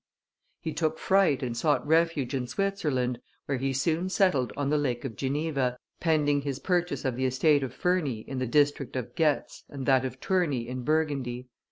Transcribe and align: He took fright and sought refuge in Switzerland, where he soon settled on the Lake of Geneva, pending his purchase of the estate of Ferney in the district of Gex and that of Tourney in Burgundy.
He 0.61 0.73
took 0.73 0.97
fright 0.97 1.43
and 1.43 1.55
sought 1.55 1.85
refuge 1.85 2.33
in 2.33 2.47
Switzerland, 2.47 3.19
where 3.45 3.59
he 3.59 3.71
soon 3.71 4.09
settled 4.09 4.51
on 4.57 4.71
the 4.71 4.77
Lake 4.79 5.05
of 5.05 5.15
Geneva, 5.15 5.77
pending 5.99 6.41
his 6.41 6.57
purchase 6.57 7.05
of 7.05 7.15
the 7.17 7.27
estate 7.27 7.61
of 7.61 7.71
Ferney 7.71 8.21
in 8.21 8.39
the 8.39 8.47
district 8.47 8.95
of 8.95 9.13
Gex 9.13 9.63
and 9.69 9.85
that 9.85 10.03
of 10.03 10.19
Tourney 10.19 10.67
in 10.67 10.81
Burgundy. 10.81 11.49